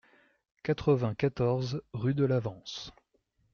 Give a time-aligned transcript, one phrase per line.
[0.63, 2.91] quatre-vingt-quatorze rue de l'Avance